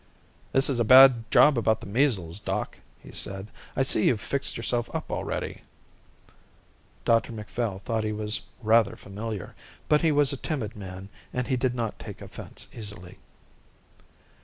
[0.51, 3.49] "This is a bad job about the measles, doc," he said.
[3.75, 5.61] "I see you've fixed yourself up already."
[7.05, 9.53] Dr Macphail thought he was rather familiar,
[9.87, 13.19] but he was a timid man and he did not take offence easily.